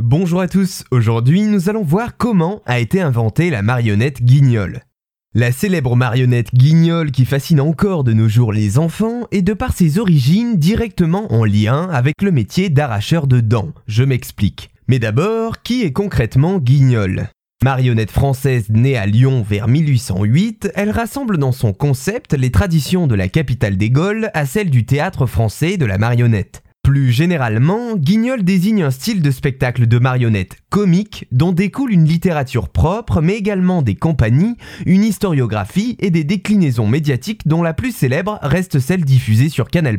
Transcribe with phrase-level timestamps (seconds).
[0.00, 4.82] Bonjour à tous, aujourd'hui nous allons voir comment a été inventée la marionnette guignol.
[5.34, 9.72] La célèbre marionnette guignol qui fascine encore de nos jours les enfants est de par
[9.72, 13.72] ses origines directement en lien avec le métier d'arracheur de dents.
[13.88, 14.70] Je m'explique.
[14.86, 17.26] Mais d'abord, qui est concrètement guignol?
[17.64, 23.16] Marionnette française née à Lyon vers 1808, elle rassemble dans son concept les traditions de
[23.16, 26.62] la capitale des Gaules à celles du théâtre français de la marionnette.
[26.88, 32.70] Plus généralement, Guignol désigne un style de spectacle de marionnette comique dont découle une littérature
[32.70, 34.56] propre mais également des compagnies,
[34.86, 39.98] une historiographie et des déclinaisons médiatiques dont la plus célèbre reste celle diffusée sur Canal+,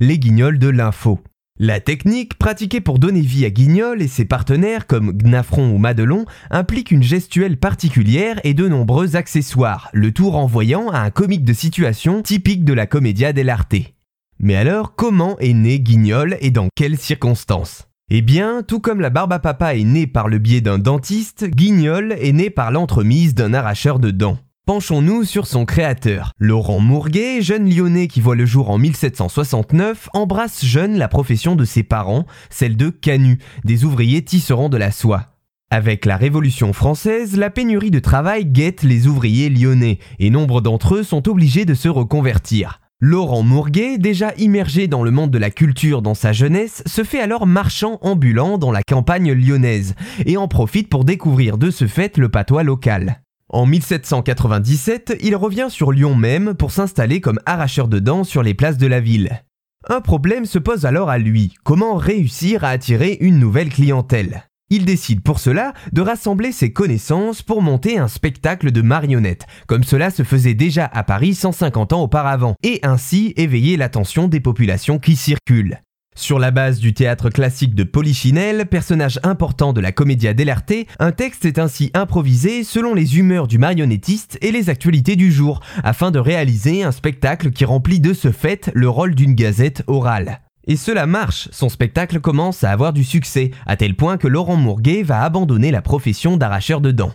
[0.00, 1.20] les Guignols de l'info.
[1.58, 6.26] La technique pratiquée pour donner vie à Guignol et ses partenaires comme Gnafron ou Madelon
[6.50, 11.54] implique une gestuelle particulière et de nombreux accessoires, le tout renvoyant à un comique de
[11.54, 13.94] situation typique de la commedia dell'arte.
[14.42, 17.88] Mais alors, comment est né Guignol et dans quelles circonstances?
[18.08, 21.44] Eh bien, tout comme la barbe à papa est née par le biais d'un dentiste,
[21.44, 24.38] Guignol est né par l'entremise d'un arracheur de dents.
[24.64, 26.32] Penchons-nous sur son créateur.
[26.38, 31.66] Laurent Mourguet, jeune lyonnais qui voit le jour en 1769, embrasse jeune la profession de
[31.66, 35.26] ses parents, celle de canut, des ouvriers tisserands de la soie.
[35.70, 40.94] Avec la Révolution française, la pénurie de travail guette les ouvriers lyonnais, et nombre d'entre
[40.94, 42.79] eux sont obligés de se reconvertir.
[43.02, 47.20] Laurent Mourguet, déjà immergé dans le monde de la culture dans sa jeunesse, se fait
[47.20, 49.94] alors marchand ambulant dans la campagne lyonnaise
[50.26, 53.22] et en profite pour découvrir de ce fait le patois local.
[53.48, 58.52] En 1797, il revient sur Lyon même pour s'installer comme arracheur de dents sur les
[58.52, 59.44] places de la ville.
[59.88, 64.49] Un problème se pose alors à lui, comment réussir à attirer une nouvelle clientèle?
[64.70, 69.84] Il décide pour cela de rassembler ses connaissances pour monter un spectacle de marionnettes, comme
[69.84, 74.98] cela se faisait déjà à Paris 150 ans auparavant, et ainsi éveiller l'attention des populations
[74.98, 75.80] qui circulent.
[76.16, 81.12] Sur la base du théâtre classique de Polichinelle, personnage important de la commedia dell'arte, un
[81.12, 86.10] texte est ainsi improvisé selon les humeurs du marionnettiste et les actualités du jour, afin
[86.10, 90.40] de réaliser un spectacle qui remplit de ce fait le rôle d'une gazette orale.
[90.70, 94.54] Et cela marche, son spectacle commence à avoir du succès, à tel point que Laurent
[94.54, 97.12] Mourguet va abandonner la profession d'arracheur de dents.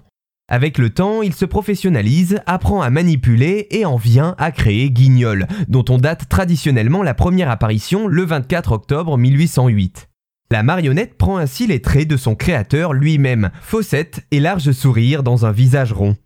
[0.50, 5.48] Avec le temps, il se professionnalise, apprend à manipuler et en vient à créer Guignol,
[5.70, 10.10] dont on date traditionnellement la première apparition le 24 octobre 1808.
[10.52, 15.46] La marionnette prend ainsi les traits de son créateur lui-même, fossette et large sourire dans
[15.46, 16.18] un visage rond.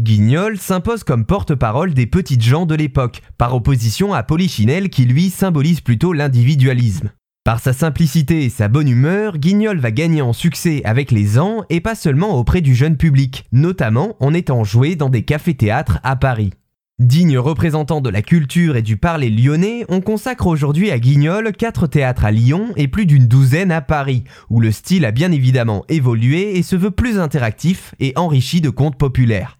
[0.00, 5.28] Guignol s'impose comme porte-parole des petites gens de l'époque, par opposition à Polichinelle qui lui
[5.28, 7.10] symbolise plutôt l'individualisme.
[7.42, 11.64] Par sa simplicité et sa bonne humeur, Guignol va gagner en succès avec les ans
[11.68, 16.14] et pas seulement auprès du jeune public, notamment en étant joué dans des cafés-théâtres à
[16.14, 16.52] Paris.
[17.00, 21.88] Digne représentant de la culture et du parler lyonnais, on consacre aujourd'hui à Guignol quatre
[21.88, 25.84] théâtres à Lyon et plus d'une douzaine à Paris, où le style a bien évidemment
[25.88, 29.57] évolué et se veut plus interactif et enrichi de contes populaires.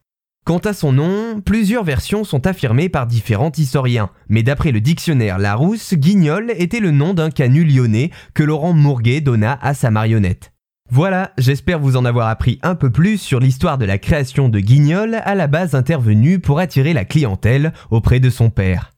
[0.48, 5.38] Quant à son nom, plusieurs versions sont affirmées par différents historiens, mais d'après le dictionnaire
[5.38, 10.54] Larousse, Guignol était le nom d'un canut lyonnais que Laurent Mourguet donna à sa marionnette.
[10.90, 14.58] Voilà, j'espère vous en avoir appris un peu plus sur l'histoire de la création de
[14.58, 18.92] Guignol à la base intervenue pour attirer la clientèle auprès de son père.